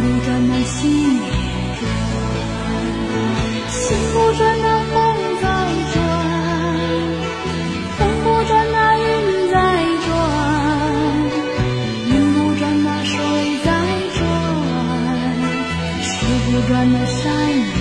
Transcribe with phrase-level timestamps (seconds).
[0.00, 0.80] 不转那心
[1.14, 1.28] 也
[1.78, 1.82] 转
[3.68, 4.96] 心不转那风
[5.42, 5.44] 在
[5.92, 5.96] 转
[7.98, 9.04] 风不转那云
[9.50, 9.54] 在
[10.06, 10.08] 转
[12.06, 13.12] 云不转那水
[13.64, 13.68] 在
[14.16, 14.20] 转
[16.02, 16.10] 水
[16.46, 17.79] 不转那山也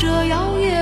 [0.00, 0.79] 这摇曳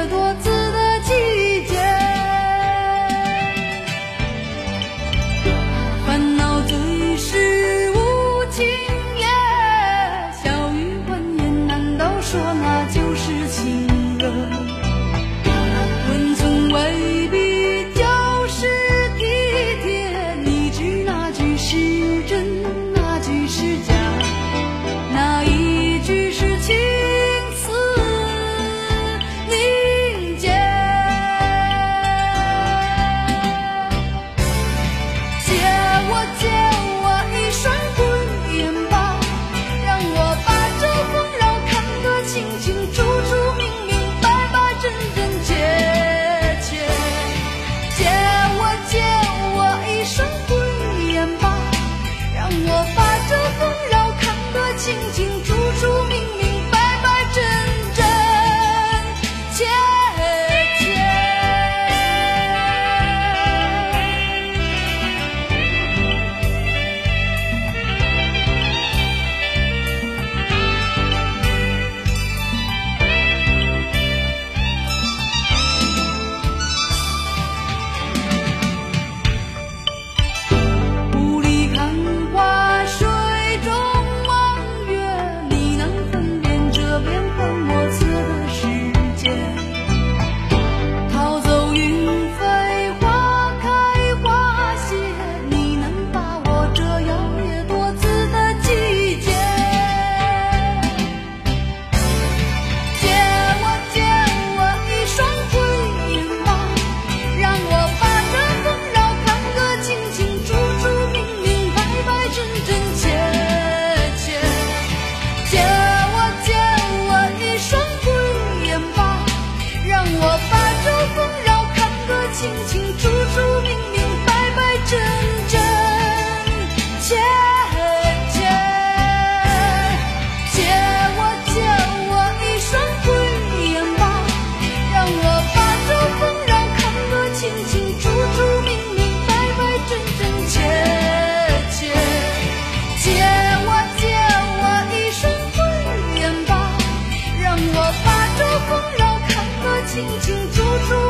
[150.76, 151.07] 住。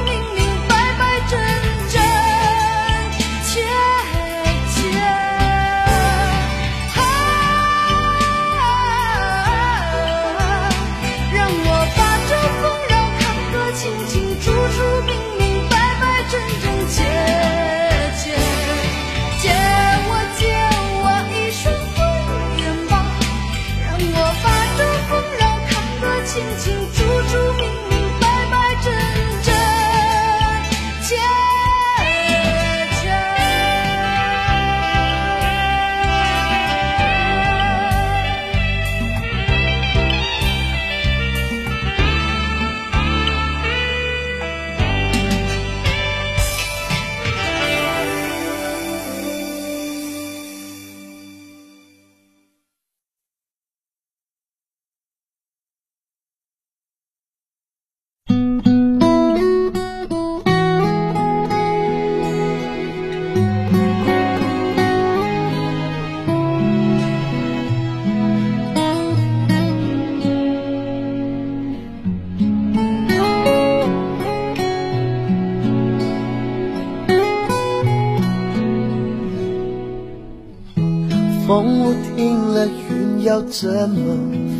[83.28, 84.16] 要怎么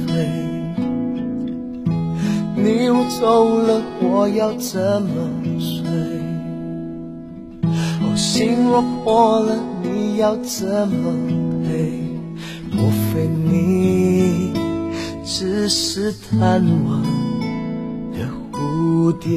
[0.06, 0.29] 飞？
[2.55, 5.09] 你若走了，我要怎么
[5.59, 5.88] 睡？
[8.03, 11.15] 哦，心若破了，你要怎么
[11.65, 11.99] 赔？
[12.70, 14.53] 莫非你
[15.25, 17.03] 只是贪玩
[18.12, 19.31] 的蝴蝶？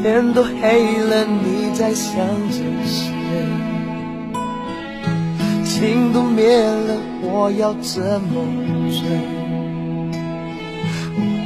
[0.00, 2.14] 天都黑了，你在想
[2.50, 3.02] 着谁？
[5.64, 8.46] 情都灭了，我要怎么
[8.90, 9.00] 追？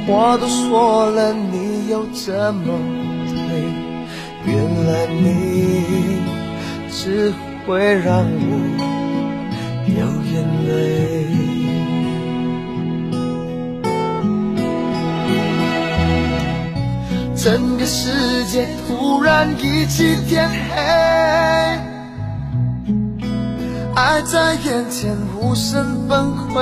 [0.05, 2.77] 话都说了，你又怎么
[3.25, 3.37] 退？
[4.45, 4.55] 原
[4.85, 5.23] 来你
[6.91, 7.33] 只
[7.65, 8.51] 会让我
[9.87, 9.95] 掉
[10.31, 10.33] 眼
[10.67, 11.28] 泪。
[17.41, 20.75] 整个世界突然一起天黑，
[23.95, 26.61] 爱在眼前无声崩溃，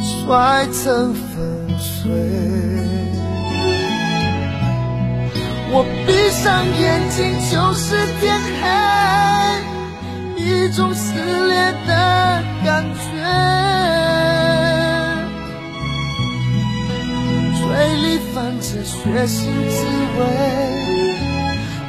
[0.00, 2.10] 摔成粉碎。
[5.70, 13.81] 我闭上眼睛就是天黑，一种撕裂的感觉。
[18.64, 18.94] 这血
[19.26, 19.76] 腥滋
[20.18, 20.22] 味，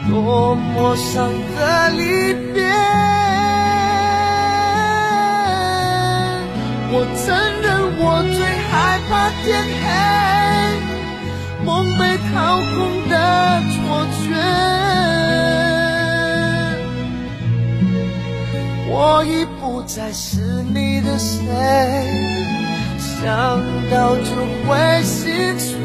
[0.09, 2.65] 多么伤的离别。
[6.89, 7.23] 我承
[7.61, 7.65] 认
[7.99, 8.01] 我
[8.33, 8.37] 最
[8.71, 8.71] 害
[9.07, 9.11] 怕
[9.43, 9.45] 天
[9.83, 9.85] 黑，
[11.63, 12.01] 梦被
[12.33, 12.73] 掏空
[13.07, 13.13] 的
[13.69, 13.77] 错
[14.23, 14.25] 觉。
[18.89, 18.91] 我
[19.25, 20.41] 已不再是
[20.73, 21.37] 你的谁。
[22.97, 23.21] 想
[23.89, 24.25] 到就
[24.67, 25.77] 会心碎。